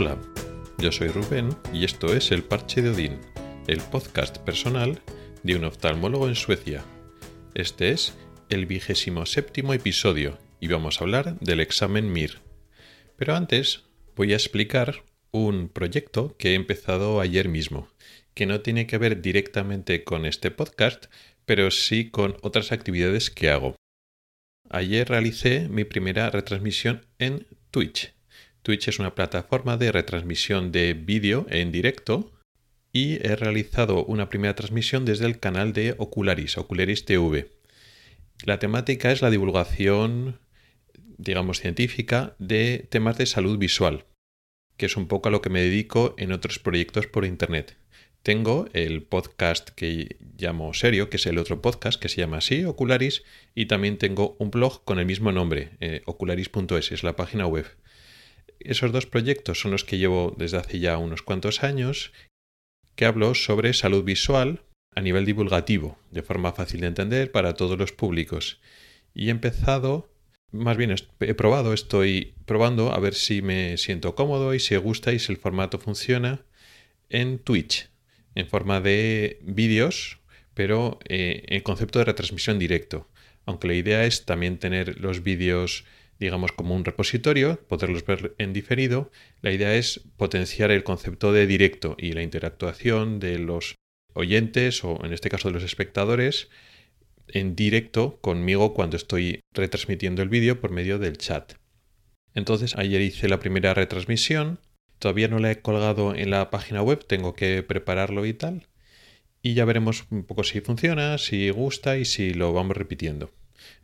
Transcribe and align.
Hola, 0.00 0.16
yo 0.78 0.92
soy 0.92 1.08
Rubén 1.08 1.48
y 1.72 1.84
esto 1.84 2.14
es 2.14 2.30
El 2.30 2.44
Parche 2.44 2.82
de 2.82 2.90
Odín, 2.90 3.18
el 3.66 3.80
podcast 3.80 4.38
personal 4.38 5.02
de 5.42 5.56
un 5.56 5.64
oftalmólogo 5.64 6.28
en 6.28 6.36
Suecia. 6.36 6.84
Este 7.56 7.90
es 7.90 8.16
el 8.48 8.66
vigésimo 8.66 9.26
séptimo 9.26 9.74
episodio 9.74 10.38
y 10.60 10.68
vamos 10.68 11.00
a 11.00 11.02
hablar 11.02 11.36
del 11.40 11.58
examen 11.58 12.12
MIR. 12.12 12.38
Pero 13.16 13.34
antes 13.34 13.86
voy 14.14 14.34
a 14.34 14.36
explicar 14.36 15.02
un 15.32 15.68
proyecto 15.68 16.36
que 16.38 16.52
he 16.52 16.54
empezado 16.54 17.20
ayer 17.20 17.48
mismo, 17.48 17.88
que 18.34 18.46
no 18.46 18.60
tiene 18.60 18.86
que 18.86 18.98
ver 18.98 19.20
directamente 19.20 20.04
con 20.04 20.26
este 20.26 20.52
podcast, 20.52 21.06
pero 21.44 21.72
sí 21.72 22.08
con 22.08 22.36
otras 22.42 22.70
actividades 22.70 23.30
que 23.32 23.50
hago. 23.50 23.74
Ayer 24.70 25.08
realicé 25.08 25.68
mi 25.68 25.82
primera 25.82 26.30
retransmisión 26.30 27.04
en 27.18 27.48
Twitch. 27.72 28.16
Twitch 28.68 28.88
es 28.88 28.98
una 28.98 29.14
plataforma 29.14 29.78
de 29.78 29.90
retransmisión 29.90 30.72
de 30.72 30.92
vídeo 30.92 31.46
en 31.48 31.72
directo 31.72 32.34
y 32.92 33.14
he 33.26 33.34
realizado 33.34 34.04
una 34.04 34.28
primera 34.28 34.54
transmisión 34.54 35.06
desde 35.06 35.24
el 35.24 35.40
canal 35.40 35.72
de 35.72 35.94
Ocularis, 35.96 36.58
Ocularis 36.58 37.06
TV. 37.06 37.50
La 38.44 38.58
temática 38.58 39.10
es 39.10 39.22
la 39.22 39.30
divulgación, 39.30 40.38
digamos, 41.16 41.60
científica 41.60 42.36
de 42.38 42.86
temas 42.90 43.16
de 43.16 43.24
salud 43.24 43.56
visual, 43.56 44.04
que 44.76 44.84
es 44.84 44.98
un 44.98 45.08
poco 45.08 45.30
a 45.30 45.32
lo 45.32 45.40
que 45.40 45.48
me 45.48 45.62
dedico 45.62 46.14
en 46.18 46.30
otros 46.30 46.58
proyectos 46.58 47.06
por 47.06 47.24
Internet. 47.24 47.78
Tengo 48.22 48.68
el 48.74 49.02
podcast 49.02 49.70
que 49.70 50.18
llamo 50.36 50.74
Serio, 50.74 51.08
que 51.08 51.16
es 51.16 51.24
el 51.24 51.38
otro 51.38 51.62
podcast 51.62 51.98
que 51.98 52.10
se 52.10 52.20
llama 52.20 52.36
así, 52.36 52.66
Ocularis, 52.66 53.22
y 53.54 53.64
también 53.64 53.96
tengo 53.96 54.36
un 54.38 54.50
blog 54.50 54.84
con 54.84 54.98
el 54.98 55.06
mismo 55.06 55.32
nombre, 55.32 55.70
eh, 55.80 56.02
ocularis.es, 56.04 56.92
es 56.92 57.02
la 57.02 57.16
página 57.16 57.46
web. 57.46 57.64
Esos 58.68 58.92
dos 58.92 59.06
proyectos 59.06 59.58
son 59.60 59.70
los 59.70 59.82
que 59.82 59.96
llevo 59.96 60.34
desde 60.36 60.58
hace 60.58 60.78
ya 60.78 60.98
unos 60.98 61.22
cuantos 61.22 61.64
años, 61.64 62.12
que 62.96 63.06
hablo 63.06 63.34
sobre 63.34 63.72
salud 63.72 64.04
visual 64.04 64.60
a 64.94 65.00
nivel 65.00 65.24
divulgativo, 65.24 65.98
de 66.10 66.22
forma 66.22 66.52
fácil 66.52 66.82
de 66.82 66.88
entender 66.88 67.32
para 67.32 67.54
todos 67.54 67.78
los 67.78 67.92
públicos. 67.92 68.60
Y 69.14 69.28
he 69.28 69.30
empezado, 69.30 70.12
más 70.52 70.76
bien 70.76 70.94
he 71.20 71.32
probado, 71.32 71.72
estoy 71.72 72.34
probando 72.44 72.92
a 72.92 73.00
ver 73.00 73.14
si 73.14 73.40
me 73.40 73.78
siento 73.78 74.14
cómodo 74.14 74.52
y 74.52 74.60
si 74.60 74.76
gusta 74.76 75.14
y 75.14 75.18
si 75.18 75.32
el 75.32 75.38
formato 75.38 75.78
funciona 75.78 76.44
en 77.08 77.38
Twitch, 77.38 77.88
en 78.34 78.48
forma 78.48 78.82
de 78.82 79.38
vídeos, 79.44 80.18
pero 80.52 80.98
eh, 81.08 81.42
en 81.46 81.62
concepto 81.62 82.00
de 82.00 82.04
retransmisión 82.04 82.58
directo. 82.58 83.08
Aunque 83.46 83.68
la 83.68 83.74
idea 83.76 84.04
es 84.04 84.26
también 84.26 84.58
tener 84.58 85.00
los 85.00 85.22
vídeos 85.22 85.86
digamos, 86.18 86.52
como 86.52 86.74
un 86.74 86.84
repositorio, 86.84 87.60
poderlos 87.68 88.04
ver 88.04 88.34
en 88.38 88.52
diferido. 88.52 89.10
La 89.40 89.52
idea 89.52 89.74
es 89.74 90.00
potenciar 90.16 90.70
el 90.70 90.84
concepto 90.84 91.32
de 91.32 91.46
directo 91.46 91.96
y 91.98 92.12
la 92.12 92.22
interactuación 92.22 93.20
de 93.20 93.38
los 93.38 93.76
oyentes 94.14 94.82
o 94.84 95.04
en 95.04 95.12
este 95.12 95.30
caso 95.30 95.48
de 95.48 95.54
los 95.54 95.64
espectadores 95.64 96.48
en 97.28 97.54
directo 97.54 98.18
conmigo 98.20 98.74
cuando 98.74 98.96
estoy 98.96 99.40
retransmitiendo 99.52 100.22
el 100.22 100.28
vídeo 100.28 100.60
por 100.60 100.70
medio 100.70 100.98
del 100.98 101.18
chat. 101.18 101.54
Entonces 102.34 102.76
ayer 102.76 103.00
hice 103.00 103.28
la 103.28 103.40
primera 103.40 103.74
retransmisión, 103.74 104.60
todavía 104.98 105.28
no 105.28 105.38
la 105.38 105.50
he 105.50 105.60
colgado 105.60 106.14
en 106.14 106.30
la 106.30 106.50
página 106.50 106.82
web, 106.82 107.04
tengo 107.06 107.34
que 107.34 107.62
prepararlo 107.62 108.26
y 108.26 108.34
tal, 108.34 108.66
y 109.42 109.54
ya 109.54 109.64
veremos 109.64 110.06
un 110.10 110.24
poco 110.24 110.44
si 110.44 110.60
funciona, 110.60 111.18
si 111.18 111.50
gusta 111.50 111.96
y 111.98 112.04
si 112.04 112.34
lo 112.34 112.52
vamos 112.52 112.76
repitiendo. 112.76 113.30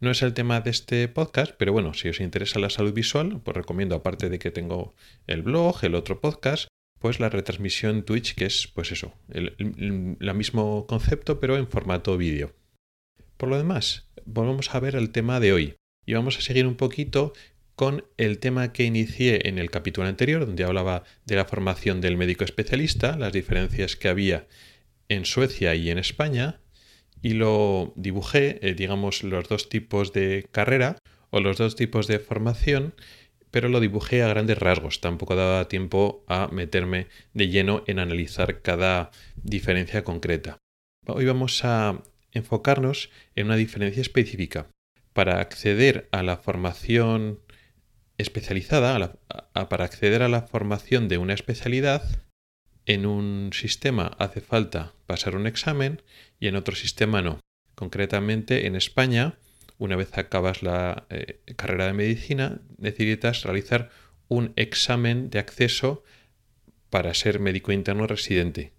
No 0.00 0.11
es 0.11 0.22
el 0.22 0.35
tema 0.35 0.61
de 0.61 0.70
este 0.70 1.08
podcast, 1.08 1.55
pero 1.58 1.73
bueno, 1.73 1.95
si 1.95 2.08
os 2.08 2.20
interesa 2.20 2.58
la 2.58 2.70
salud 2.70 2.92
visual, 2.92 3.40
pues 3.42 3.57
recomiendo, 3.57 3.95
aparte 3.95 4.29
de 4.29 4.39
que 4.39 4.51
tengo 4.51 4.95
el 5.27 5.42
blog, 5.42 5.85
el 5.85 5.95
otro 5.95 6.20
podcast, 6.20 6.68
pues 6.98 7.20
la 7.20 7.29
retransmisión 7.29 8.05
Twitch, 8.05 8.34
que 8.34 8.46
es 8.46 8.67
pues 8.67 8.90
eso, 8.90 9.13
el, 9.29 9.55
mismo 10.34 10.86
concepto, 10.86 11.39
pero 11.39 11.57
en 11.57 11.68
formato 11.68 12.17
vídeo. 12.17 12.55
Por 13.36 13.51
lo 13.51 13.58
demás, 13.58 14.08
volvemos 14.24 14.74
a 14.74 14.80
ver 14.80 14.96
el 14.96 15.11
tema 15.11 15.39
de 15.39 15.52
hoy. 15.52 15.74
Y 16.07 16.14
vamos 16.14 16.39
a 16.39 16.40
seguir 16.40 16.67
un 16.67 16.77
poquito 16.77 17.33
con 17.74 18.07
el 18.17 18.39
tema 18.39 18.73
que 18.73 18.84
inicié 18.84 19.48
en 19.48 19.58
el 19.58 19.70
capítulo 19.70 20.07
anterior, 20.07 20.46
donde 20.46 20.64
hablaba 20.64 21.05
de 21.27 21.36
la 21.36 21.45
formación 21.45 22.01
del 22.01 22.17
médico 22.17 22.45
especialista, 22.45 23.17
las 23.17 23.33
diferencias 23.33 23.96
que 23.96 24.08
había 24.08 24.46
en 25.08 25.24
Suecia 25.24 25.74
y 25.74 25.90
en 25.90 25.98
España, 25.98 26.61
y 27.24 27.33
lo 27.33 27.95
dibujé, 27.96 28.58
eh, 28.61 28.74
digamos, 28.74 29.24
los 29.24 29.48
dos 29.48 29.70
tipos 29.70 30.12
de 30.12 30.46
carrera 30.52 30.98
o 31.30 31.40
los 31.40 31.57
dos 31.57 31.74
tipos 31.74 32.07
de 32.07 32.18
formación, 32.18 32.95
pero 33.51 33.70
lo 33.70 33.80
dibujé 33.80 34.23
a 34.23 34.29
grandes 34.29 34.58
rasgos. 34.58 35.01
Tampoco 35.01 35.34
daba 35.34 35.67
tiempo 35.67 36.23
a 36.29 36.48
meterme 36.48 37.07
de 37.33 37.48
lleno 37.48 37.83
en 37.86 37.98
analizar 37.98 38.61
cada 38.61 39.11
diferencia 39.36 40.05
concreta. 40.05 40.58
Hoy 41.07 41.24
vamos 41.24 41.64
a 41.64 42.02
enfocarnos 42.33 43.08
en 43.36 43.46
una 43.46 43.57
diferencia 43.57 44.02
específica. 44.02 44.67
Para 45.14 45.40
acceder 45.40 46.11
a 46.13 46.23
la 46.23 46.36
formación 46.36 47.40
especializada, 48.18 49.18
para 49.70 49.84
acceder 49.86 50.23
a 50.23 50.29
la 50.29 50.42
formación 50.42 51.08
de 51.08 51.17
una 51.17 51.33
especialidad, 51.33 52.02
en 52.86 53.06
un 53.06 53.50
sistema 53.52 54.14
hace 54.18 54.40
falta 54.40 54.92
pasar 55.06 55.36
un 55.36 55.46
examen 55.46 56.02
y 56.39 56.48
en 56.48 56.56
otro 56.56 56.74
sistema 56.74 57.22
no. 57.22 57.40
Concretamente 57.74 58.67
en 58.67 58.77
España, 58.77 59.39
una 59.78 59.96
vez 59.96 60.17
acabas 60.17 60.62
la 60.62 61.06
eh, 61.11 61.40
carrera 61.56 61.86
de 61.86 61.92
medicina, 61.95 62.61
necesitas 62.78 63.42
realizar 63.42 63.90
un 64.28 64.52
examen 64.56 65.30
de 65.30 65.39
acceso 65.39 66.05
para 66.90 67.14
ser 67.14 67.40
médico 67.40 67.72
interno 67.72 68.06
residente. 68.06 68.72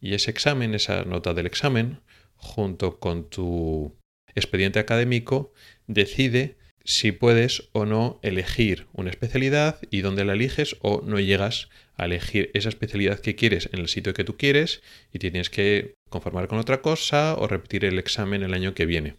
Y 0.00 0.14
ese 0.14 0.30
examen, 0.30 0.74
esa 0.74 1.04
nota 1.04 1.34
del 1.34 1.46
examen, 1.46 2.00
junto 2.36 2.98
con 2.98 3.28
tu 3.28 3.96
expediente 4.34 4.78
académico, 4.78 5.52
decide 5.86 6.56
si 6.84 7.12
puedes 7.12 7.68
o 7.72 7.84
no 7.84 8.18
elegir 8.22 8.86
una 8.92 9.10
especialidad 9.10 9.78
y 9.90 10.00
dónde 10.00 10.24
la 10.24 10.32
eliges 10.32 10.76
o 10.80 11.02
no 11.04 11.20
llegas 11.20 11.68
a 12.00 12.06
elegir 12.06 12.50
esa 12.54 12.70
especialidad 12.70 13.20
que 13.20 13.36
quieres 13.36 13.68
en 13.72 13.80
el 13.80 13.88
sitio 13.88 14.14
que 14.14 14.24
tú 14.24 14.38
quieres 14.38 14.80
y 15.12 15.18
tienes 15.18 15.50
que 15.50 15.96
conformar 16.08 16.48
con 16.48 16.58
otra 16.58 16.80
cosa 16.80 17.34
o 17.36 17.46
repetir 17.46 17.84
el 17.84 17.98
examen 17.98 18.42
el 18.42 18.54
año 18.54 18.72
que 18.72 18.86
viene. 18.86 19.16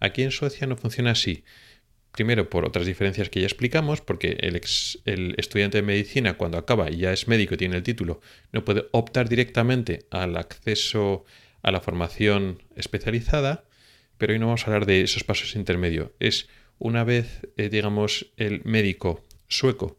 Aquí 0.00 0.22
en 0.22 0.32
Suecia 0.32 0.66
no 0.66 0.76
funciona 0.76 1.12
así. 1.12 1.44
Primero, 2.10 2.50
por 2.50 2.64
otras 2.64 2.86
diferencias 2.86 3.28
que 3.28 3.40
ya 3.40 3.46
explicamos, 3.46 4.00
porque 4.00 4.36
el, 4.40 4.56
estudiante 5.36 5.78
de 5.78 5.82
medicina 5.82 6.34
cuando 6.34 6.58
acaba 6.58 6.90
y 6.90 6.98
ya 6.98 7.12
es 7.12 7.28
médico 7.28 7.54
y 7.54 7.58
tiene 7.58 7.76
el 7.76 7.84
título, 7.84 8.20
no 8.50 8.64
puede 8.64 8.86
optar 8.90 9.28
directamente 9.28 10.06
al 10.10 10.36
acceso 10.36 11.24
a 11.62 11.70
la 11.70 11.80
formación 11.80 12.62
especializada, 12.74 13.64
pero 14.18 14.32
hoy 14.32 14.40
no 14.40 14.46
vamos 14.46 14.62
a 14.62 14.66
hablar 14.66 14.86
de 14.86 15.02
esos 15.02 15.22
pasos 15.22 15.54
intermedios. 15.54 16.10
Es 16.18 16.48
una 16.78 17.04
vez, 17.04 17.46
eh, 17.56 17.68
digamos, 17.68 18.32
el 18.36 18.62
médico 18.64 19.22
sueco, 19.46 19.98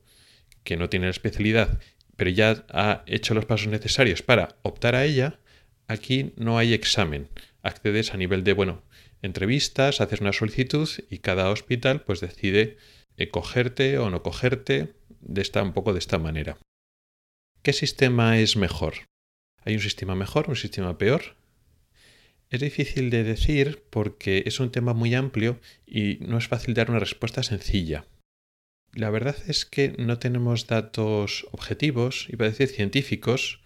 que 0.66 0.75
no 0.75 0.90
tiene 0.90 1.06
la 1.06 1.12
especialidad, 1.12 1.79
pero 2.15 2.29
ya 2.29 2.65
ha 2.69 3.03
hecho 3.07 3.33
los 3.33 3.45
pasos 3.45 3.67
necesarios 3.67 4.21
para 4.21 4.57
optar 4.61 4.95
a 4.95 5.05
ella, 5.05 5.39
aquí 5.87 6.33
no 6.37 6.57
hay 6.57 6.73
examen. 6.73 7.29
Accedes 7.61 8.13
a 8.13 8.17
nivel 8.17 8.43
de, 8.43 8.53
bueno, 8.53 8.83
entrevistas, 9.21 10.01
haces 10.01 10.21
una 10.21 10.33
solicitud 10.33 10.89
y 11.09 11.19
cada 11.19 11.49
hospital 11.49 12.01
pues 12.01 12.21
decide 12.21 12.77
eh, 13.17 13.29
cogerte 13.29 13.97
o 13.97 14.09
no 14.09 14.23
cogerte 14.23 14.93
de 15.21 15.41
esta, 15.41 15.63
un 15.63 15.73
poco 15.73 15.93
de 15.93 15.99
esta 15.99 16.19
manera. 16.19 16.57
¿Qué 17.61 17.73
sistema 17.73 18.37
es 18.37 18.55
mejor? 18.55 18.93
¿Hay 19.63 19.73
un 19.73 19.81
sistema 19.81 20.15
mejor, 20.15 20.50
un 20.50 20.56
sistema 20.56 20.97
peor? 20.97 21.35
Es 22.51 22.59
difícil 22.59 23.09
de 23.09 23.23
decir 23.23 23.83
porque 23.89 24.44
es 24.45 24.59
un 24.59 24.71
tema 24.71 24.94
muy 24.94 25.15
amplio 25.15 25.59
y 25.88 26.19
no 26.21 26.38
es 26.38 26.47
fácil 26.47 26.75
dar 26.75 26.91
una 26.91 27.00
respuesta 27.00 27.41
sencilla. 27.41 28.06
La 28.95 29.09
verdad 29.09 29.36
es 29.47 29.65
que 29.65 29.94
no 29.97 30.19
tenemos 30.19 30.68
datos 30.68 31.45
objetivos, 31.51 32.27
iba 32.30 32.45
a 32.45 32.50
decir 32.50 32.69
científicos. 32.69 33.59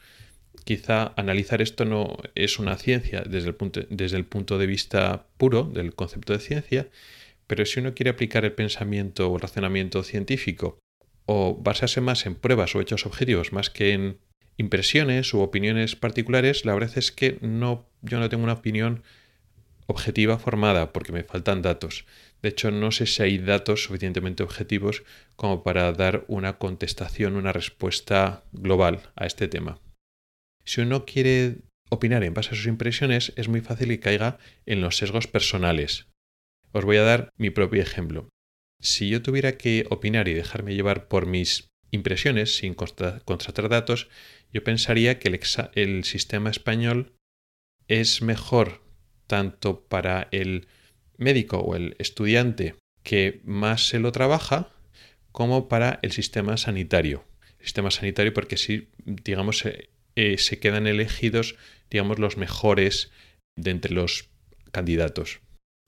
Quizá 0.64 1.14
analizar 1.18 1.62
esto 1.62 1.86
no 1.86 2.18
es 2.34 2.58
una 2.58 2.78
ciencia 2.78 3.22
desde 3.22 3.50
el 3.50 3.56
punto, 3.56 3.82
desde 3.92 4.18
el 4.18 4.26
punto 4.26 4.58
de 4.58 4.66
vista 4.66 5.28
puro 5.38 5.64
del 5.66 5.94
concepto 5.94 6.34
de 6.34 6.40
ciencia, 6.40 6.90
pero 7.46 7.64
si 7.66 7.80
uno 7.80 7.94
quiere 7.94 8.10
aplicar 8.10 8.44
el 8.44 8.54
pensamiento 8.54 9.30
o 9.30 9.36
el 9.36 9.42
razonamiento 9.42 10.02
científico 10.02 10.80
o 11.28 11.56
basarse 11.56 12.02
más 12.02 12.26
en 12.26 12.34
pruebas 12.34 12.74
o 12.74 12.82
hechos 12.82 13.06
objetivos 13.06 13.54
más 13.54 13.70
que 13.70 13.94
en 13.94 14.18
impresiones 14.58 15.32
u 15.36 15.42
opiniones 15.42 15.96
particulares, 15.96 16.66
la 16.66 16.74
verdad 16.74 16.98
es 16.98 17.12
que 17.12 17.38
no, 17.42 17.88
yo 18.02 18.20
no 18.20 18.30
tengo 18.30 18.44
una 18.44 18.54
opinión 18.54 19.04
objetiva 19.86 20.40
formada 20.40 20.92
porque 20.92 21.12
me 21.12 21.24
faltan 21.24 21.62
datos. 21.62 22.06
De 22.42 22.50
hecho, 22.50 22.72
no 22.72 22.92
sé 22.92 23.06
si 23.06 23.22
hay 23.22 23.38
datos 23.38 23.84
suficientemente 23.84 24.44
objetivos 24.44 25.04
como 25.36 25.64
para 25.64 25.92
dar 25.92 26.26
una 26.28 26.58
contestación, 26.58 27.36
una 27.36 27.52
respuesta 27.52 28.46
global 28.52 29.12
a 29.16 29.26
este 29.26 29.48
tema. 29.48 29.82
Si 30.64 30.82
uno 30.82 31.06
quiere 31.06 31.58
opinar 31.90 32.24
en 32.24 32.34
base 32.34 32.52
a 32.52 32.56
sus 32.56 32.68
impresiones, 32.68 33.34
es 33.36 33.50
muy 33.50 33.62
fácil 33.62 33.90
que 33.90 34.00
caiga 34.00 34.38
en 34.66 34.82
los 34.82 34.98
sesgos 34.98 35.28
personales. 35.28 36.08
Os 36.72 36.86
voy 36.86 36.98
a 36.98 37.04
dar 37.04 37.30
mi 37.38 37.50
propio 37.50 37.82
ejemplo. 37.82 38.30
Si 38.82 39.10
yo 39.10 39.22
tuviera 39.22 39.58
que 39.58 39.86
opinar 39.90 40.28
y 40.28 40.34
dejarme 40.34 40.76
llevar 40.76 41.08
por 41.08 41.26
mis 41.26 41.68
impresiones, 41.92 42.56
sin 42.56 42.76
contratar 42.76 43.70
datos, 43.70 44.10
yo 44.54 44.64
pensaría 44.64 45.20
que 45.20 45.40
el, 45.76 46.04
sistema 46.04 46.50
español 46.50 47.14
es 47.88 48.22
mejor 48.22 48.84
tanto 49.28 49.86
para 49.88 50.28
el 50.32 50.68
médico 51.20 51.60
o 51.60 51.76
el 51.76 51.96
estudiante 52.00 52.76
que 53.04 53.42
más 53.44 53.88
se 53.88 54.00
lo 54.00 54.12
trabaja, 54.12 54.72
como 55.32 55.68
para 55.68 56.00
el 56.02 56.12
sistema 56.12 56.58
sanitario. 56.58 57.24
Sistema 57.60 57.92
sanitario 57.92 58.34
porque 58.34 58.58
si, 58.58 58.90
digamos, 59.06 59.64
eh, 60.16 60.38
se 60.38 60.60
quedan 60.60 60.88
elegidos, 60.88 61.56
digamos, 61.90 62.20
los 62.20 62.38
mejores 62.38 63.12
de 63.56 63.72
entre 63.72 63.94
los 63.94 64.30
candidatos. 64.72 65.40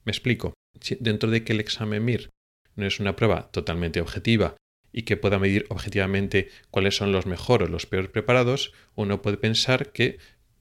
Me 0.06 0.12
explico. 0.12 0.54
dentro 1.00 1.30
de 1.30 1.44
que 1.44 1.54
el 1.54 1.60
examen 1.60 2.04
MIR 2.06 2.30
no 2.76 2.86
es 2.86 3.00
una 3.00 3.16
prueba 3.16 3.52
totalmente 3.52 4.00
objetiva 4.00 4.56
y 4.94 5.04
que 5.04 5.18
pueda 5.18 5.38
medir 5.38 5.66
objetivamente 5.70 6.50
cuáles 6.70 6.96
son 6.96 7.12
los 7.12 7.26
mejores 7.26 7.68
o 7.68 7.72
los 7.72 7.86
peores 7.86 8.10
preparados, 8.10 8.74
uno 8.96 9.22
puede 9.22 9.38
pensar 9.38 9.92
que 9.92 10.18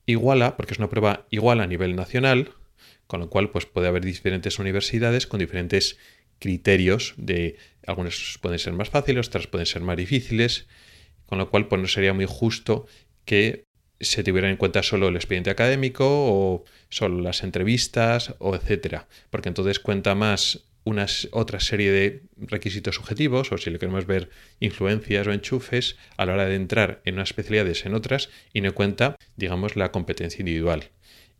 iguala, 0.07 0.57
porque 0.57 0.75
es 0.75 0.79
una 0.79 0.91
prueba 0.91 1.27
igual 1.31 1.61
a 1.61 1.67
nivel 1.67 1.97
nacional, 1.97 2.55
con 3.11 3.19
lo 3.19 3.29
cual 3.29 3.51
pues 3.51 3.67
puede 3.67 3.89
haber 3.89 4.05
diferentes 4.05 4.61
universidades 4.61 5.27
con 5.27 5.41
diferentes 5.41 5.99
criterios 6.39 7.15
de 7.17 7.57
algunos 7.85 8.39
pueden 8.41 8.61
ser 8.61 8.73
más 8.73 8.89
fáciles, 8.89 9.27
otras 9.27 9.49
pueden 9.49 9.67
ser 9.67 9.83
más 9.83 9.97
difíciles, 9.97 10.69
con 11.27 11.39
lo 11.39 11.51
cual 11.51 11.67
pues 11.67 11.83
no 11.83 11.89
sería 11.89 12.15
muy 12.15 12.27
justo 12.29 12.87
que 13.25 13.65
se 13.99 14.23
tuviera 14.23 14.49
en 14.49 14.57
cuenta 14.57 14.85
solo 14.85 15.09
el 15.09 15.17
expediente 15.17 15.51
académico 15.51 16.07
o 16.09 16.65
solo 16.89 17.21
las 17.21 17.43
entrevistas 17.43 18.37
o 18.39 18.55
etcétera, 18.55 19.09
porque 19.31 19.49
entonces 19.49 19.81
cuenta 19.81 20.15
más 20.15 20.69
una 20.85 21.07
otra 21.33 21.59
serie 21.59 21.91
de 21.91 22.23
requisitos 22.37 22.95
subjetivos, 22.95 23.51
o 23.51 23.59
si 23.59 23.71
le 23.71 23.81
queremos 23.81 24.07
ver 24.07 24.31
influencias 24.61 25.27
o 25.27 25.33
enchufes, 25.33 25.97
a 26.17 26.27
la 26.27 26.35
hora 26.35 26.47
de 26.47 26.55
entrar 26.55 27.03
en 27.05 27.15
unas 27.15 27.31
especialidades 27.31 27.85
en 27.87 27.95
otras, 27.95 28.31
y 28.53 28.61
no 28.61 28.73
cuenta, 28.73 29.17
digamos, 29.37 29.75
la 29.75 29.91
competencia 29.91 30.41
individual. 30.41 30.91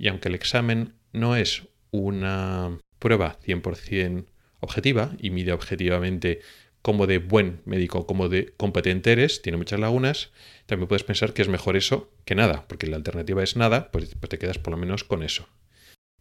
Y 0.01 0.09
aunque 0.09 0.29
el 0.29 0.35
examen 0.35 0.95
no 1.13 1.37
es 1.37 1.65
una 1.91 2.79
prueba 2.99 3.39
100% 3.47 4.25
objetiva 4.61 5.13
y 5.19 5.29
mide 5.29 5.53
objetivamente 5.53 6.41
como 6.81 7.07
de 7.07 7.19
buen 7.19 7.61
médico, 7.67 8.07
como 8.07 8.31
de 8.31 8.55
competente 8.57 9.13
eres, 9.13 9.43
tiene 9.43 9.59
muchas 9.59 9.79
lagunas, 9.79 10.33
también 10.65 10.89
puedes 10.89 11.05
pensar 11.05 11.35
que 11.35 11.43
es 11.43 11.49
mejor 11.49 11.77
eso 11.77 12.11
que 12.25 12.35
nada, 12.35 12.67
porque 12.67 12.87
la 12.87 12.97
alternativa 12.97 13.43
es 13.43 13.57
nada, 13.57 13.91
pues, 13.91 14.15
pues 14.19 14.31
te 14.31 14.39
quedas 14.39 14.57
por 14.57 14.71
lo 14.71 14.79
menos 14.79 15.05
con 15.05 15.23
eso. 15.23 15.47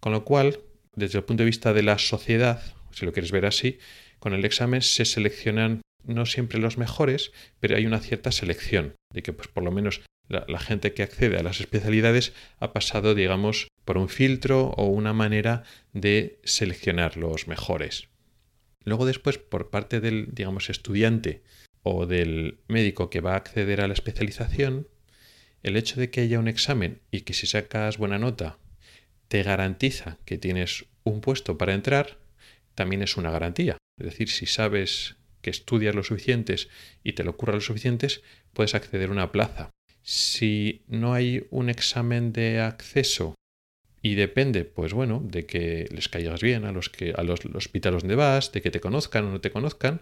Con 0.02 0.12
lo 0.12 0.26
cual, 0.26 0.60
desde 0.94 1.20
el 1.20 1.24
punto 1.24 1.44
de 1.44 1.50
vista 1.50 1.72
de 1.72 1.84
la 1.84 2.00
sociedad, 2.00 2.62
si 2.92 3.06
lo 3.06 3.14
quieres 3.14 3.32
ver 3.32 3.46
así, 3.46 3.80
con 4.20 4.34
el 4.34 4.44
examen 4.44 4.82
se 4.82 5.06
seleccionan 5.06 5.82
no 6.04 6.26
siempre 6.26 6.60
los 6.60 6.78
mejores, 6.78 7.32
pero 7.62 7.78
hay 7.78 7.86
una 7.86 8.02
cierta 8.02 8.34
selección 8.34 8.96
de 9.14 9.24
que 9.24 9.32
pues 9.32 9.48
por 9.48 9.64
lo 9.64 9.72
menos 9.72 10.02
la, 10.30 10.60
gente 10.60 10.94
que 10.94 11.04
accede 11.04 11.38
a 11.38 11.44
las 11.44 11.60
especialidades 11.60 12.34
ha 12.60 12.72
pasado, 12.72 13.16
digamos, 13.16 13.68
por 13.90 13.98
un 13.98 14.08
filtro 14.08 14.68
o 14.78 14.86
una 14.86 15.14
manera 15.14 15.64
de 15.94 16.40
seleccionar 16.44 17.18
los 17.18 17.48
mejores. 17.48 18.08
Luego 18.84 19.08
después, 19.08 19.40
por 19.40 19.72
parte 19.72 20.00
del, 20.00 20.28
digamos, 20.32 20.70
estudiante 20.70 21.42
o 21.82 22.06
del 22.06 22.60
médico 22.68 23.10
que 23.10 23.20
va 23.20 23.34
a 23.34 23.38
acceder 23.38 23.82
a 23.82 23.88
la 23.88 23.96
especialización, 23.96 24.88
el 25.64 25.76
hecho 25.76 26.00
de 26.00 26.12
que 26.12 26.22
haya 26.22 26.38
un 26.38 26.48
examen 26.48 27.02
y 27.10 27.22
que 27.22 27.34
si 27.34 27.48
sacas 27.48 27.98
buena 27.98 28.20
nota 28.20 28.60
te 29.28 29.42
garantiza 29.42 30.20
que 30.24 30.38
tienes 30.38 30.86
un 31.04 31.20
puesto 31.20 31.58
para 31.58 31.74
entrar, 31.74 32.20
también 32.76 33.02
es 33.02 33.18
una 33.18 33.32
garantía. 33.32 33.80
Es 33.98 34.06
decir, 34.06 34.30
si 34.30 34.46
sabes 34.46 35.16
que 35.42 35.50
estudias 35.50 35.96
lo 35.96 36.04
suficientes 36.04 36.70
y 37.04 37.14
te 37.14 37.24
lo 37.24 37.32
ocurra 37.32 37.56
lo 37.56 37.62
suficientes, 37.62 38.22
puedes 38.54 38.76
acceder 38.76 39.10
a 39.10 39.14
una 39.14 39.32
plaza. 39.32 39.72
Si 40.04 40.84
no 40.88 41.16
hay 41.16 41.48
un 41.50 41.72
examen 41.72 42.34
de 42.34 42.60
acceso 42.62 43.34
y 44.02 44.16
depende, 44.16 44.66
pues 44.66 44.94
bueno, 44.94 45.22
de 45.24 45.46
que 45.46 45.88
les 45.92 46.08
caigas 46.10 46.42
bien 46.42 46.66
a 46.66 46.72
los 46.72 46.90
que 46.90 47.14
a 47.16 47.24
los, 47.24 47.42
hospitales 47.54 48.04
donde 48.04 48.16
vas, 48.16 48.52
de 48.52 48.62
que 48.62 48.72
te 48.72 48.80
conozcan 48.80 49.26
o 49.26 49.32
no 49.32 49.42
te 49.42 49.52
conozcan, 49.52 50.02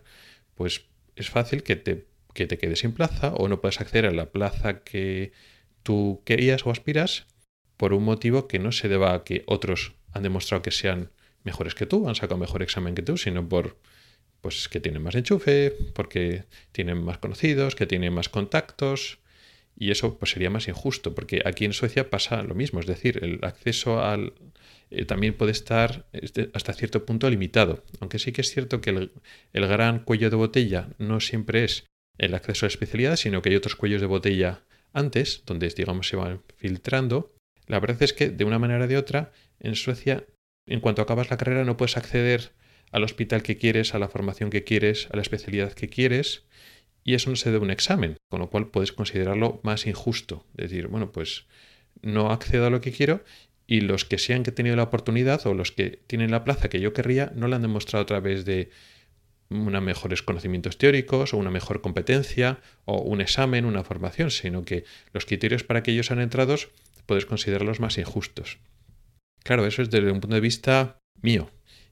pues 0.56 0.86
es 1.16 1.30
fácil 1.30 1.64
que 1.64 1.76
te, 1.76 2.06
que 2.34 2.48
te 2.48 2.58
quedes 2.58 2.80
sin 2.80 2.94
plaza 2.94 3.34
o 3.34 3.48
no 3.48 3.60
puedes 3.60 3.82
acceder 3.82 4.06
a 4.06 4.12
la 4.12 4.32
plaza 4.32 4.84
que 4.84 5.32
tú 5.84 6.22
querías 6.26 6.66
o 6.66 6.72
aspiras 6.72 7.26
por 7.76 7.94
un 7.94 8.04
motivo 8.04 8.48
que 8.48 8.60
no 8.60 8.72
se 8.72 8.90
deba 8.90 9.14
a 9.14 9.24
que 9.24 9.44
otros 9.48 9.94
han 10.14 10.24
demostrado 10.24 10.62
que 10.62 10.72
sean 10.72 11.12
mejores 11.44 11.76
que 11.76 11.86
tú, 11.86 12.08
han 12.08 12.16
sacado 12.16 12.38
mejor 12.38 12.62
examen 12.62 12.96
que 12.96 13.02
tú, 13.02 13.18
sino 13.18 13.48
por 13.48 13.78
pues 14.42 14.70
que 14.70 14.80
tienen 14.80 15.02
más 15.02 15.16
enchufe, 15.16 15.74
porque 15.94 16.44
tienen 16.72 17.04
más 17.04 17.18
conocidos, 17.18 17.76
que 17.76 17.88
tienen 17.88 18.14
más 18.14 18.30
contactos, 18.30 19.20
y 19.78 19.92
eso 19.92 20.18
pues 20.18 20.32
sería 20.32 20.50
más 20.50 20.68
injusto, 20.68 21.14
porque 21.14 21.42
aquí 21.46 21.66
en 21.66 21.74
Suecia 21.74 22.10
pasa 22.10 22.42
lo 22.42 22.56
mismo, 22.56 22.80
es 22.80 22.88
decir, 22.88 23.20
el 23.24 23.40
acceso 23.44 24.02
al 24.02 24.34
eh, 24.90 25.06
también 25.06 25.36
puede 25.36 25.52
estar 25.52 26.08
este, 26.14 26.50
hasta 26.54 26.74
cierto 26.74 27.06
punto 27.06 27.30
limitado, 27.30 27.84
aunque 28.00 28.20
sí 28.20 28.32
que 28.32 28.42
es 28.42 28.50
cierto 28.50 28.82
que 28.82 28.90
el, 28.90 29.12
el 29.54 29.68
gran 29.68 30.00
cuello 30.00 30.30
de 30.30 30.36
botella 30.36 30.90
no 30.98 31.20
siempre 31.20 31.64
es 31.64 31.86
el 32.18 32.34
acceso 32.34 32.66
a 32.66 32.68
la 32.68 32.72
especialidad, 32.72 33.16
sino 33.16 33.42
que 33.42 33.50
hay 33.50 33.56
otros 33.56 33.76
cuellos 33.76 34.02
de 34.02 34.08
botella 34.08 34.64
antes, 34.94 35.44
donde 35.46 35.68
digamos 35.70 36.08
se 36.08 36.16
van 36.16 36.42
filtrando. 36.56 37.36
La 37.68 37.80
verdad 37.80 38.02
es 38.02 38.14
que 38.14 38.30
de 38.30 38.46
una 38.46 38.60
manera 38.60 38.86
o 38.86 38.88
de 38.88 38.98
otra 38.98 39.32
en 39.60 39.76
Suecia 39.76 40.26
en 40.68 40.80
cuanto 40.80 41.02
acabas 41.02 41.30
la 41.30 41.38
carrera 41.38 41.64
no 41.64 41.78
puedes 41.78 41.98
acceder 41.98 42.52
al 42.92 43.04
hospital 43.04 43.44
que 43.44 43.58
quieres, 43.58 43.94
a 43.94 44.00
la 44.00 44.08
formación 44.08 44.50
que 44.50 44.64
quieres, 44.64 45.08
a 45.12 45.16
la 45.16 45.22
especialidad 45.22 45.74
que 45.74 45.90
quieres, 45.90 46.46
y 47.08 47.14
eso 47.14 47.30
no 47.30 47.38
se 47.38 47.50
debe 47.50 47.64
un 47.64 47.72
examen, 47.72 48.18
con 48.30 48.42
lo 48.42 48.50
cual 48.50 48.68
puedes 48.68 48.92
considerarlo 48.92 49.62
más 49.64 49.88
injusto. 49.88 50.46
Es 50.58 50.70
decir, 50.70 50.90
bueno, 50.90 51.14
pues 51.14 51.46
no 52.02 52.32
accedo 52.32 52.68
a 52.68 52.70
lo 52.70 52.82
que 52.82 52.92
quiero 52.92 53.24
y 53.66 53.80
los 53.80 54.04
que 54.04 54.18
sean 54.18 54.44
que 54.44 54.50
he 54.50 54.54
tenido 54.54 54.76
la 54.76 54.84
oportunidad 54.84 55.48
o 55.48 55.54
los 55.54 55.72
que 55.72 56.02
tienen 56.06 56.32
la 56.32 56.44
plaza 56.44 56.68
que 56.68 56.82
yo 56.82 56.92
querría 56.92 57.32
no 57.34 57.48
la 57.48 57.56
han 57.56 57.62
demostrado 57.62 58.04
a 58.04 58.06
través 58.06 58.44
de 58.44 58.72
unos 59.50 59.82
mejores 59.82 60.22
conocimientos 60.22 60.78
teóricos 60.78 61.34
o 61.34 61.38
una 61.38 61.50
mejor 61.50 61.80
competencia 61.80 62.60
o 62.84 63.02
un 63.02 63.22
examen, 63.22 63.64
una 63.64 63.86
formación, 63.86 64.30
sino 64.30 64.66
que 64.66 64.84
los 65.14 65.26
criterios 65.26 65.64
para 65.64 65.84
que 65.84 65.92
ellos 65.92 66.12
han 66.12 66.20
entrado 66.20 66.58
puedes 67.06 67.26
considerarlos 67.26 67.80
más 67.80 67.98
injustos. 67.98 68.58
Claro, 69.46 69.66
eso 69.66 69.82
es 69.82 69.90
desde 69.90 70.12
un 70.12 70.20
punto 70.20 70.36
de 70.36 70.42
vista 70.42 70.98
mío. 71.22 71.50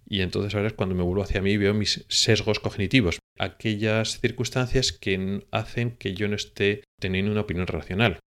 Y 0.07 0.21
entonces 0.21 0.53
ahora 0.53 0.67
es 0.67 0.73
cuando 0.73 0.95
me 0.95 1.03
vuelvo 1.03 1.23
hacia 1.23 1.41
mí 1.41 1.51
y 1.51 1.57
veo 1.57 1.73
mis 1.73 2.05
sesgos 2.09 2.59
cognitivos, 2.59 3.19
aquellas 3.39 4.19
circunstancias 4.19 4.91
que 4.91 5.43
hacen 5.51 5.91
que 5.91 6.13
yo 6.13 6.27
no 6.27 6.35
esté 6.35 6.83
teniendo 6.99 7.31
una 7.31 7.41
opinión 7.41 7.67
racional. 7.67 8.19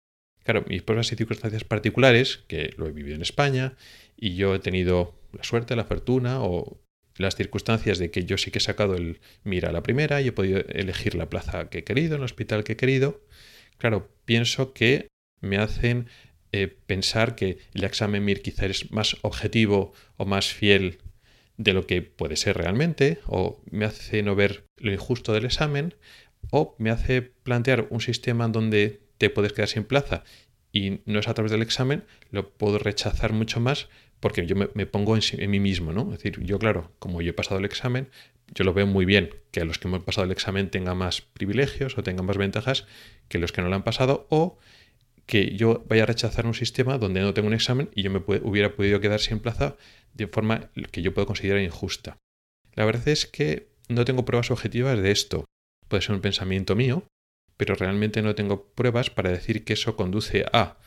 Claro, 0.44 0.66
mis 0.68 0.82
propias 0.82 1.08
circunstancias 1.08 1.64
particulares, 1.66 2.38
que 2.48 2.74
lo 2.78 2.88
he 2.88 2.92
vivido 2.92 3.16
en 3.16 3.22
España, 3.22 3.76
y 4.16 4.36
yo 4.36 4.56
he 4.56 4.60
tenido 4.60 5.14
la 5.34 5.44
suerte, 5.44 5.76
la 5.76 5.84
fortuna 5.84 6.42
o 6.42 6.82
las 7.18 7.36
circunstancias 7.36 7.98
de 7.98 8.12
que 8.12 8.26
yo 8.26 8.38
sí 8.38 8.52
que 8.52 8.60
he 8.60 8.62
sacado 8.62 8.96
el 8.96 9.20
mira 9.44 9.70
a 9.70 9.72
la 9.72 9.84
primera 9.84 10.22
y 10.22 10.28
he 10.28 10.32
podido 10.32 10.60
elegir 10.70 11.16
la 11.16 11.30
plaza 11.30 11.70
que 11.70 11.80
he 11.80 11.84
querido, 11.84 12.16
el 12.16 12.24
hospital 12.24 12.64
que 12.64 12.74
he 12.74 12.78
querido. 12.78 13.22
Claro, 13.78 14.10
pienso 14.26 14.74
que 14.74 15.08
me 15.42 15.58
hacen 15.58 16.08
eh, 16.52 16.68
pensar 16.68 17.36
que 17.36 17.60
el 17.74 17.84
examen 17.84 18.24
MIR 18.24 18.42
quizá 18.42 18.66
es 18.66 18.92
más 18.92 19.18
objetivo 19.22 19.94
o 20.16 20.26
más 20.26 20.54
fiel 20.54 21.00
de 21.58 21.74
lo 21.74 21.88
que 21.88 22.02
puede 22.02 22.36
ser 22.36 22.58
realmente, 22.58 23.20
o 23.26 23.60
me 23.70 23.86
hace 23.86 24.24
no 24.24 24.36
ver 24.36 24.66
lo 24.78 24.92
injusto 24.92 25.34
del 25.34 25.46
examen, 25.46 25.96
o 26.52 26.76
me 26.78 26.92
hace 26.92 27.22
plantear 27.22 27.88
un 27.90 28.02
sistema 28.02 28.48
donde 28.48 29.02
te 29.18 29.30
puedes 29.30 29.54
quedar 29.54 29.68
sin 29.68 29.84
plaza 29.84 30.24
y 30.72 31.02
no 31.06 31.20
es 31.20 31.28
a 31.28 31.34
través 31.34 31.52
del 31.52 31.62
examen, 31.62 32.04
lo 32.32 32.52
puedo 32.52 32.78
rechazar 32.78 33.34
mucho 33.34 33.60
más 33.60 33.90
porque 34.20 34.46
yo 34.46 34.56
me, 34.56 34.86
pongo 34.86 35.16
en, 35.16 35.52
mí 35.52 35.60
mismo, 35.60 35.94
¿no? 35.94 36.04
Es 36.14 36.24
decir, 36.24 36.40
yo 36.44 36.58
claro, 36.58 36.92
como 37.00 37.22
yo 37.22 37.32
he 37.32 37.34
pasado 37.34 37.60
el 37.60 37.66
examen, 37.66 38.10
yo 38.54 38.64
lo 38.64 38.74
veo 38.74 38.88
muy 38.88 39.06
bien 39.06 39.30
que 39.52 39.64
los 39.64 39.78
que 39.78 39.88
hemos 39.88 40.04
pasado 40.04 40.26
el 40.26 40.32
examen 40.32 40.70
tengan 40.70 40.98
más 40.98 41.22
privilegios 41.22 41.98
o 41.98 42.04
tengan 42.04 42.26
más 42.26 42.38
ventajas 42.38 42.88
que 43.28 43.38
los 43.38 43.52
que 43.52 43.62
no 43.62 43.70
lo 43.70 43.76
han 43.76 43.84
pasado, 43.84 44.26
o 44.30 44.58
que 45.28 45.56
yo 45.56 45.86
vaya 45.88 46.04
a 46.04 46.06
rechazar 46.08 46.48
un 46.48 46.54
sistema 46.54 46.98
donde 46.98 47.22
no 47.22 47.34
tengo 47.34 47.48
un 47.48 47.54
examen 47.54 47.92
y 47.94 48.02
yo 48.02 48.10
me 48.10 48.24
hubiera 48.26 48.76
podido 48.76 49.00
quedar 49.02 49.20
sin 49.20 49.40
plaza 49.40 49.76
de 50.14 50.28
forma 50.28 50.72
que 50.92 51.02
yo 51.02 51.14
puedo 51.14 51.28
considerar 51.28 51.62
injusta. 51.62 52.18
La 52.74 52.86
verdad 52.86 53.08
es 53.10 53.28
que 53.28 53.68
no 53.90 54.06
tengo 54.06 54.26
pruebas 54.26 54.52
objetivas 54.52 54.98
de 55.00 55.12
esto. 55.12 55.46
Puede 55.88 56.02
ser 56.02 56.16
un 56.16 56.22
pensamiento 56.22 56.76
mío, 56.76 57.04
pero 57.58 57.76
realmente 57.76 58.22
no 58.22 58.36
tengo 58.36 58.70
pruebas 58.74 59.10
para 59.10 59.30
decir 59.30 59.66
que 59.66 59.74
eso 59.74 59.98
conduce 59.98 60.46
a 60.54 60.78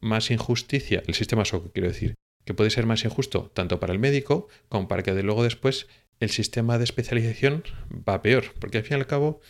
más 0.00 0.30
injusticia. 0.30 1.02
El 1.06 1.14
sistema 1.14 1.44
SOC, 1.44 1.72
quiero 1.72 1.88
decir, 1.88 2.14
que 2.44 2.54
puede 2.54 2.70
ser 2.70 2.86
más 2.86 3.04
injusto 3.04 3.52
tanto 3.54 3.78
para 3.78 3.92
el 3.92 3.98
médico 4.00 4.48
como 4.68 4.88
para 4.88 5.02
que 5.02 5.14
de 5.14 5.22
luego 5.22 5.44
después 5.44 5.86
el 6.18 6.30
sistema 6.30 6.76
de 6.78 6.84
especialización 6.84 7.64
va 7.90 8.22
peor, 8.22 8.44
porque 8.58 8.78
al 8.78 8.84
fin 8.84 8.96
y 8.96 9.00
al 9.00 9.06
cabo 9.06 9.40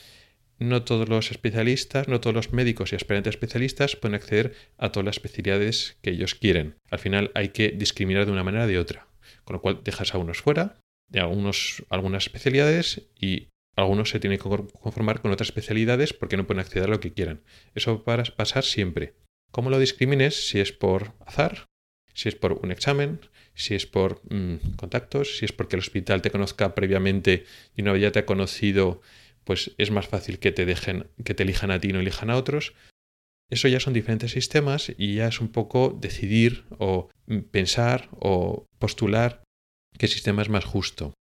no 0.61 0.85
todos 0.85 1.09
los 1.09 1.31
especialistas, 1.31 2.07
no 2.07 2.21
todos 2.21 2.37
los 2.37 2.53
médicos 2.53 2.93
y 2.93 2.97
aspirantes 2.97 3.35
especialistas 3.35 3.97
pueden 3.97 4.15
acceder 4.15 4.55
a 4.79 4.93
todas 4.93 5.07
las 5.07 5.17
especialidades 5.17 5.97
que 6.03 6.11
ellos 6.11 6.35
quieren. 6.35 6.77
Al 6.91 6.99
final 6.99 7.33
hay 7.35 7.49
que 7.49 7.71
discriminar 7.71 8.27
de 8.27 8.33
una 8.33 8.45
manera 8.45 8.65
o 8.65 8.69
de 8.69 8.79
otra, 8.79 9.09
con 9.45 9.55
lo 9.55 9.63
cual 9.63 9.81
dejas 9.83 10.15
a 10.15 10.19
unos 10.19 10.43
fuera 10.43 10.79
de 11.09 11.21
algunas 11.21 12.27
especialidades 12.27 13.09
y 13.19 13.49
algunos 13.77 14.11
se 14.11 14.21
tienen 14.21 14.39
que 14.39 14.45
conformar 14.45 15.21
con 15.21 15.33
otras 15.33 15.49
especialidades 15.49 16.13
porque 16.13 16.37
no 16.37 16.47
pueden 16.47 16.61
acceder 16.61 16.89
a 16.89 16.93
lo 16.93 17.01
que 17.01 17.13
quieran. 17.13 17.43
Eso 17.75 18.05
va 18.05 18.15
a 18.15 18.25
pasar 18.25 18.65
siempre. 18.65 19.15
¿Cómo 19.51 19.71
lo 19.71 19.79
discrimines? 19.79 20.49
Si 20.49 20.61
es 20.61 20.73
por 20.73 21.15
azar, 21.27 21.67
si 22.15 22.29
es 22.29 22.37
por 22.37 22.53
un 22.53 22.71
examen, 22.71 23.21
si 23.55 23.75
es 23.75 23.87
por 23.87 24.21
mm, 24.33 24.77
contactos, 24.77 25.39
si 25.39 25.45
es 25.45 25.53
porque 25.53 25.77
el 25.77 25.81
hospital 25.81 26.23
te 26.23 26.31
conozca 26.31 26.75
previamente 26.75 27.45
y 27.77 27.83
no 27.83 27.97
ya 27.97 28.13
te 28.13 28.21
ha 28.21 28.27
conocido, 28.27 29.01
pues 29.51 29.73
es 29.79 29.91
más 29.91 30.07
fácil 30.07 30.39
que 30.39 30.53
te 30.53 30.65
dejen, 30.65 31.09
que 31.25 31.35
te 31.35 31.43
elijan 31.43 31.73
a 31.73 31.81
ti 31.81 31.89
y 31.89 31.93
no 31.93 31.99
elijan 31.99 32.31
a 32.31 32.37
otros. 32.37 32.73
Eso 33.51 33.67
ya 33.67 33.81
son 33.81 33.95
diferentes 33.95 34.31
sistemas 34.31 34.93
y 34.97 35.17
ya 35.17 35.27
es 35.27 35.41
un 35.41 35.49
poco 35.49 35.99
decidir 36.01 36.67
o 36.79 37.11
pensar 37.51 38.09
o 38.13 38.69
postular 38.79 39.43
qué 39.99 40.07
sistema 40.07 40.43
es 40.43 40.51
más 40.51 40.65
justo. 40.65 41.15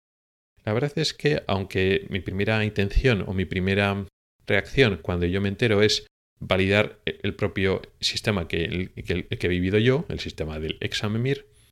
La 0.65 0.73
verdad 0.73 0.91
es 0.97 1.13
que 1.13 1.41
aunque 1.47 2.05
mi 2.09 2.19
primera 2.19 2.65
intención 2.65 3.23
o 3.25 3.33
mi 3.33 3.45
primera 3.45 4.05
reacción 4.45 4.99
cuando 5.01 5.25
yo 5.25 5.39
me 5.39 5.47
entero 5.47 5.81
es 5.81 6.05
validar 6.37 6.99
el 7.05 7.33
propio 7.33 7.81
sistema 8.01 8.49
que, 8.49 8.65
el, 8.65 8.91
que, 8.93 9.37
he 9.39 9.47
vivido 9.47 9.79
yo, 9.79 10.03
el 10.09 10.19
sistema 10.19 10.59
del 10.59 10.75
examen 10.81 11.23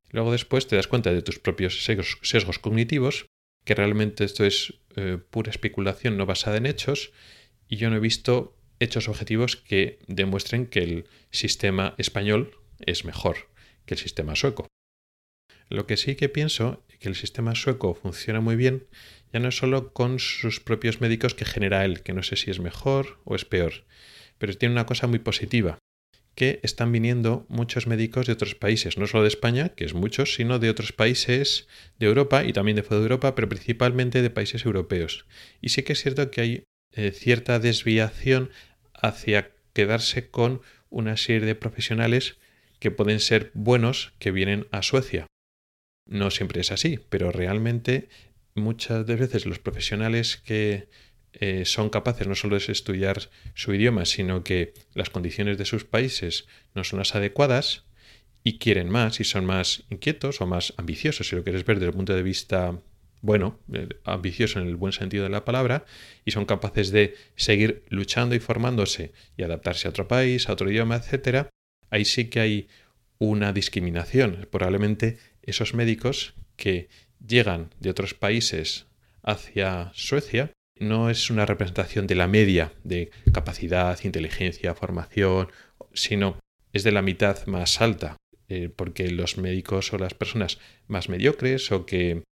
luego 0.09 0.31
después 0.31 0.67
te 0.67 0.77
das 0.77 0.87
cuenta 0.87 1.11
de 1.11 1.21
tus 1.21 1.37
propios 1.37 1.83
sesgos, 1.83 2.59
cognitivos, 2.59 3.25
que 3.65 3.75
realmente 3.75 4.23
esto 4.23 4.45
es 4.45 4.75
eh, 4.95 5.17
pura 5.29 5.51
especulación 5.51 6.17
no 6.17 6.25
basada 6.25 6.57
en 6.57 6.65
hechos, 6.65 7.11
y 7.67 7.75
yo 7.75 7.89
no 7.89 7.97
he 7.97 7.99
visto 7.99 8.57
hechos 8.79 9.09
objetivos 9.09 9.55
que 9.57 9.99
demuestren 10.07 10.67
que 10.67 10.79
el 10.79 11.05
sistema 11.31 11.95
español 11.97 12.57
es 12.79 13.05
mejor 13.05 13.49
que 13.85 13.95
el 13.95 13.99
sistema 13.99 14.35
sueco. 14.35 14.67
Lo 15.69 15.87
que 15.87 15.97
sí 15.97 16.15
que 16.15 16.29
pienso 16.29 16.83
es 16.89 16.97
que 16.99 17.09
el 17.09 17.15
sistema 17.15 17.55
sueco 17.55 17.95
funciona 17.95 18.39
muy 18.39 18.55
bien, 18.55 18.87
ya 19.33 19.39
no 19.39 19.51
solo 19.51 19.93
con 19.93 20.19
sus 20.19 20.59
propios 20.59 21.01
médicos 21.01 21.33
que 21.33 21.45
genera 21.45 21.85
él, 21.85 22.03
que 22.03 22.13
no 22.13 22.23
sé 22.23 22.35
si 22.35 22.51
es 22.51 22.59
mejor 22.59 23.19
o 23.25 23.35
es 23.35 23.45
peor, 23.45 23.85
pero 24.37 24.55
tiene 24.55 24.73
una 24.73 24.85
cosa 24.85 25.07
muy 25.07 25.19
positiva, 25.19 25.79
que 26.35 26.59
están 26.63 26.91
viniendo 26.91 27.45
muchos 27.49 27.87
médicos 27.87 28.27
de 28.27 28.33
otros 28.33 28.55
países, 28.55 28.97
no 28.97 29.07
solo 29.07 29.23
de 29.23 29.29
España, 29.29 29.69
que 29.69 29.85
es 29.85 29.93
muchos, 29.93 30.35
sino 30.35 30.59
de 30.59 30.69
otros 30.69 30.91
países 30.91 31.67
de 31.97 32.07
Europa 32.07 32.43
y 32.43 32.53
también 32.53 32.75
de 32.75 32.83
fuera 32.83 32.99
de 32.99 33.05
Europa, 33.05 33.35
pero 33.35 33.49
principalmente 33.49 34.21
de 34.21 34.29
países 34.29 34.65
europeos. 34.65 35.25
Y 35.61 35.69
sí 35.69 35.83
que 35.83 35.93
es 35.93 36.01
cierto 36.01 36.29
que 36.31 36.41
hay 36.41 36.63
eh, 36.93 37.11
cierta 37.11 37.59
desviación 37.59 38.51
hacia 38.93 39.51
quedarse 39.73 40.29
con 40.29 40.61
una 40.89 41.17
serie 41.17 41.45
de 41.45 41.55
profesionales 41.55 42.37
que 42.79 42.91
pueden 42.91 43.19
ser 43.19 43.51
buenos 43.53 44.13
que 44.19 44.31
vienen 44.31 44.67
a 44.71 44.81
Suecia. 44.81 45.27
No 46.07 46.31
siempre 46.31 46.61
es 46.61 46.71
así, 46.71 46.99
pero 47.09 47.31
realmente 47.31 48.09
muchas 48.53 49.05
veces 49.05 49.45
los 49.45 49.59
profesionales 49.59 50.37
que 50.37 50.87
eh, 51.39 51.65
son 51.65 51.89
capaces 51.89 52.27
no 52.27 52.35
solo 52.35 52.57
de 52.57 52.71
estudiar 52.71 53.29
su 53.53 53.73
idioma, 53.73 54.05
sino 54.05 54.43
que 54.43 54.73
las 54.93 55.09
condiciones 55.09 55.57
de 55.57 55.65
sus 55.65 55.83
países 55.83 56.47
no 56.73 56.83
son 56.83 56.99
las 56.99 57.15
adecuadas 57.15 57.83
y 58.43 58.57
quieren 58.57 58.89
más 58.89 59.19
y 59.19 59.23
son 59.23 59.45
más 59.45 59.83
inquietos 59.89 60.39
o 60.39 60.45
más 60.45 60.73
ambiciosos, 60.77 61.27
si 61.27 61.35
lo 61.35 61.43
quieres 61.43 61.65
ver 61.65 61.77
desde 61.77 61.89
el 61.89 61.95
punto 61.95 62.15
de 62.15 62.23
vista 62.23 62.79
bueno, 63.21 63.59
eh, 63.73 63.89
ambicioso 64.03 64.59
en 64.59 64.67
el 64.67 64.75
buen 64.75 64.93
sentido 64.93 65.23
de 65.23 65.31
la 65.31 65.45
palabra, 65.45 65.85
y 66.25 66.31
son 66.31 66.45
capaces 66.45 66.91
de 66.91 67.15
seguir 67.35 67.83
luchando 67.89 68.35
y 68.35 68.39
formándose 68.39 69.13
y 69.35 69.41
adaptarse 69.41 69.87
a 69.87 69.89
otro 69.89 70.07
país, 70.07 70.47
a 70.47 70.53
otro 70.53 70.69
idioma, 70.69 70.97
etcétera, 70.97 71.49
ahí 71.89 72.05
sí 72.05 72.25
que 72.25 72.39
hay 72.39 72.67
una 73.17 73.51
discriminación. 73.51 74.47
Probablemente 74.51 75.17
esos 75.41 75.73
médicos 75.73 76.35
que 76.55 76.87
llegan 77.25 77.73
de 77.79 77.89
otros 77.89 78.13
países 78.13 78.85
hacia 79.23 79.91
Suecia 79.95 80.51
no 80.77 81.09
es 81.09 81.29
una 81.29 81.45
representación 81.45 82.07
de 82.07 82.15
la 82.15 82.27
media 82.27 82.73
de 82.83 83.11
capacidad, 83.33 83.97
inteligencia, 84.03 84.75
formación, 84.75 85.47
sino 85.93 86.37
es 86.73 86.83
de 86.83 86.91
la 86.91 87.01
mitad 87.01 87.45
más 87.47 87.81
alta, 87.81 88.17
eh, 88.49 88.69
porque 88.69 89.09
los 89.09 89.37
médicos 89.37 89.93
o 89.93 89.97
las 89.97 90.13
personas 90.13 90.59
más 90.87 91.09
mediocres 91.09 91.71
o 91.71 91.85
que 91.85 92.23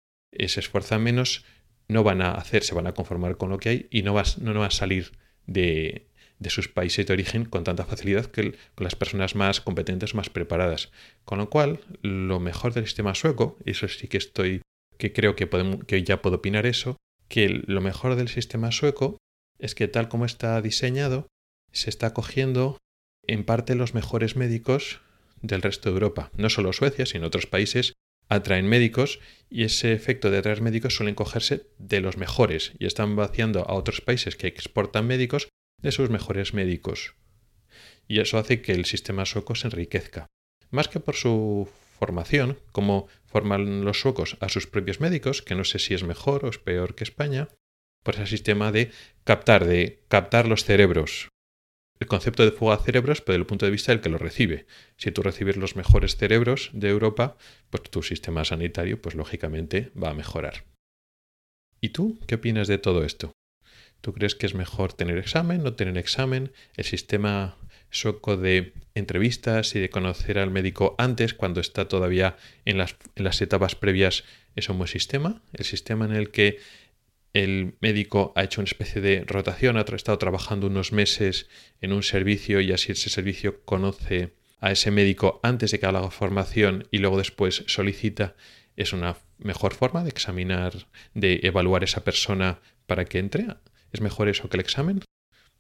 se 0.47 0.59
esfuerzan 0.59 1.03
menos 1.03 1.45
no 1.88 2.03
van 2.03 2.21
a 2.21 2.31
hacer, 2.31 2.63
se 2.63 2.75
van 2.75 2.88
a 2.88 2.93
conformar 2.93 3.38
con 3.38 3.50
lo 3.50 3.57
que 3.57 3.69
hay 3.69 3.88
y 3.91 4.03
no, 4.03 4.13
no, 4.41 4.53
van 4.53 4.63
a 4.63 4.71
salir 4.71 5.12
de, 5.45 6.07
de 6.39 6.50
sus 6.50 6.67
países 6.67 7.05
de 7.05 7.13
origen 7.13 7.45
con 7.45 7.63
tanta 7.63 7.85
facilidad 7.85 8.25
que 8.25 8.51
con 8.75 8.83
las 8.83 8.95
personas 8.95 9.35
más 9.35 9.62
competentes, 9.62 10.15
más 10.15 10.29
preparadas. 10.29 10.91
Con 11.25 11.39
lo 11.39 11.50
cual, 11.50 11.79
lo 12.01 12.39
mejor 12.39 12.73
del 12.73 12.85
sistema 12.85 13.15
sueco, 13.15 13.57
y 13.65 13.71
eso 13.71 13.88
sí 13.88 14.07
que 14.07 14.17
estoy, 14.17 14.62
que 14.97 15.13
creo 15.13 15.35
que, 15.35 15.47
podemos, 15.47 15.83
que 15.85 16.03
ya 16.03 16.21
puedo 16.21 16.38
opinar 16.38 16.65
eso, 16.65 16.97
que 17.27 17.50
lo 17.50 17.82
mejor 17.82 18.15
del 18.15 18.27
sistema 18.30 18.72
sueco 18.72 19.18
es 19.60 19.75
que 19.75 19.88
tal 19.88 20.10
como 20.10 20.25
está 20.25 20.62
diseñado, 20.62 21.27
se 21.72 21.89
está 21.89 22.13
cogiendo 22.13 22.77
en 23.25 23.44
parte 23.46 23.75
los 23.75 23.94
mejores 23.94 24.36
médicos 24.36 25.01
del 25.42 25.62
resto 25.62 25.89
de 25.89 25.94
Europa. 25.94 26.32
No 26.36 26.50
solo 26.50 26.74
Suecia, 26.74 27.06
sino 27.06 27.27
otros 27.27 27.48
países 27.48 27.94
atraen 28.30 28.68
médicos 28.68 29.20
y 29.50 29.63
ese 29.63 29.94
efecto 29.94 30.32
de 30.32 30.38
atraer 30.38 30.62
médicos 30.62 30.96
suelen 30.96 31.15
cogerse 31.15 31.68
de 31.77 32.01
los 32.01 32.18
mejores 32.18 32.74
y 32.80 32.86
están 32.86 33.15
vaciando 33.15 33.68
a 33.68 33.74
otros 33.74 34.01
países 34.01 34.36
que 34.36 34.48
exportan 34.48 35.08
médicos 35.08 35.50
de 35.82 35.92
sus 35.92 36.10
mejores 36.10 36.53
médicos. 36.53 37.15
Y 38.08 38.20
eso 38.20 38.38
hace 38.38 38.62
que 38.62 38.72
el 38.72 38.86
sistema 38.86 39.25
sueco 39.25 39.56
se 39.56 39.68
enriquezca. 39.68 40.27
Más 40.72 40.88
que 40.88 41.00
por 41.00 41.15
su 41.15 41.70
formación, 42.03 42.60
como 42.74 43.07
forman 43.25 43.86
los 43.86 44.01
suecos 44.01 44.36
a 44.41 44.50
sus 44.50 44.67
propios 44.67 45.00
médicos, 45.00 45.41
que 45.41 45.55
no 45.55 45.63
sé 45.63 45.79
si 45.79 45.93
es 45.93 46.03
mejor 46.03 46.43
o 46.43 46.50
es 46.50 46.57
peor 46.57 46.95
que 46.95 47.05
España, 47.05 47.48
por 48.03 48.15
ese 48.15 48.27
sistema 48.27 48.74
de 48.74 48.91
captar, 49.24 49.63
de 49.63 50.03
captar 50.10 50.45
los 50.50 50.65
cerebros. 50.65 51.29
El 52.01 52.07
concepto 52.07 52.43
de 52.43 52.51
fuga 52.51 52.75
de 52.75 52.83
cerebros, 52.83 53.22
pero 53.22 53.36
desde 53.36 53.43
el 53.43 53.48
punto 53.48 53.65
de 53.65 53.72
vista 53.72 53.93
del 53.93 54.01
que 54.01 54.10
lo 54.10 54.17
recibe. 54.17 54.65
Si 54.98 55.12
tú 55.12 55.22
recibes 55.22 55.55
los 55.55 55.77
mejores 55.77 56.17
cerebros 56.17 56.72
de 56.74 56.89
Europa, 56.89 57.38
pues 57.69 57.83
tu 57.83 58.03
sistema 58.03 58.43
sanitario, 58.43 59.01
pues 59.01 59.15
lógicamente 59.15 59.89
va 59.95 60.10
a 60.10 60.13
mejorar. 60.13 60.65
¿Y 61.79 61.89
tú 61.89 62.19
qué 62.27 62.36
opinas 62.36 62.67
de 62.67 62.79
todo 62.79 63.05
esto? 63.05 63.31
¿Tú 64.01 64.12
crees 64.12 64.36
que 64.36 64.45
es 64.45 64.55
mejor 64.55 64.91
tener 64.91 65.17
examen, 65.17 65.63
no 65.63 65.75
tener 65.75 65.98
examen? 65.98 66.51
¿El 66.75 66.83
sistema 66.83 67.57
sueco 67.93 68.38
de 68.38 68.73
entrevistas 68.95 69.75
y 69.75 69.79
de 69.79 69.89
conocer 69.89 70.38
al 70.38 70.51
médico 70.51 70.95
antes, 70.97 71.33
cuando 71.33 71.62
está 71.62 71.88
todavía 71.88 72.35
en 72.65 72.77
las, 72.77 73.41
etapas 73.41 73.75
previas, 73.75 74.23
es 74.55 74.69
un 74.69 74.77
buen 74.77 74.88
sistema? 74.88 75.41
¿El 75.53 75.65
sistema 75.65 76.05
en 76.05 76.13
el 76.13 76.31
que 76.31 76.59
el 77.33 77.75
médico 77.79 78.33
ha 78.35 78.43
hecho 78.43 78.62
una 78.62 78.67
especie 78.67 79.01
de 79.01 79.23
rotación, 79.25 79.77
ha 79.77 79.81
estado 79.81 80.17
trabajando 80.17 80.67
unos 80.67 80.91
meses 80.91 81.47
en 81.81 81.91
un 81.91 82.03
servicio 82.03 82.62
y 82.62 82.71
así 82.71 82.91
ese 82.91 83.09
servicio 83.09 83.63
conoce 83.63 84.33
a 84.59 84.71
ese 84.71 84.91
médico 84.91 85.39
antes 85.43 85.71
de 85.71 85.79
que 85.79 85.85
haga 85.85 86.01
la 86.01 86.12
formación 86.12 86.88
y 86.91 87.00
luego 87.00 87.17
después 87.17 87.63
solicita, 87.67 88.35
es 88.75 88.93
una 88.93 89.17
mejor 89.38 89.73
forma 89.73 90.03
de 90.03 90.09
examinar, 90.09 90.88
de 91.13 91.39
evaluar 91.43 91.83
esa 91.83 92.03
persona 92.03 92.59
para 92.85 93.05
que 93.05 93.19
entre. 93.19 93.47
¿Es 93.91 94.01
mejor 94.01 94.29
eso 94.29 94.50
que 94.50 94.57
el 94.57 94.62
examen? 94.62 95.01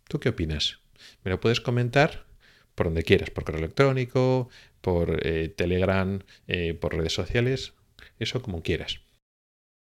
¿Tú 0.07 0.19
qué 0.19 0.29
opinas? 0.29 0.82
Me 1.23 1.31
lo 1.31 1.39
puedes 1.39 1.61
comentar 1.61 2.25
por 2.75 2.87
donde 2.87 3.03
quieras, 3.03 3.29
por 3.29 3.43
correo 3.43 3.59
electrónico, 3.59 4.49
por 4.81 5.25
eh, 5.25 5.49
Telegram, 5.49 6.19
eh, 6.47 6.73
por 6.73 6.95
redes 6.95 7.13
sociales, 7.13 7.73
eso 8.19 8.41
como 8.41 8.63
quieras. 8.63 9.01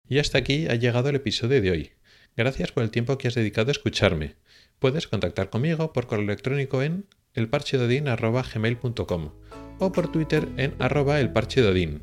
Y 0.08 0.18
hasta 0.18 0.38
aquí 0.38 0.66
ha 0.68 0.74
llegado 0.76 1.10
el 1.10 1.16
episodio 1.16 1.60
de 1.60 1.70
hoy. 1.70 1.92
Gracias 2.36 2.72
por 2.72 2.82
el 2.82 2.90
tiempo 2.90 3.18
que 3.18 3.28
has 3.28 3.34
dedicado 3.34 3.68
a 3.68 3.72
escucharme. 3.72 4.36
Puedes 4.78 5.06
contactar 5.08 5.50
conmigo 5.50 5.92
por 5.92 6.06
correo 6.06 6.24
electrónico 6.24 6.82
en 6.82 7.06
elparchedodin.gmail.com 7.34 9.30
o 9.80 9.92
por 9.92 10.10
Twitter 10.10 10.48
en 10.56 10.74
arroba 10.78 11.20
elparchedodin. 11.20 12.02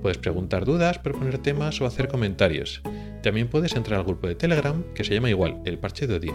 Puedes 0.00 0.18
preguntar 0.18 0.64
dudas, 0.64 0.98
proponer 0.98 1.38
temas 1.38 1.80
o 1.80 1.86
hacer 1.86 2.08
comentarios. 2.08 2.82
También 3.22 3.48
puedes 3.48 3.74
entrar 3.74 3.98
al 4.00 4.04
grupo 4.06 4.28
de 4.28 4.34
Telegram 4.34 4.82
que 4.94 5.04
se 5.04 5.14
llama 5.14 5.30
igual, 5.30 5.60
El 5.64 5.78
Parche 5.78 6.06
de 6.06 6.16
Odín. 6.16 6.34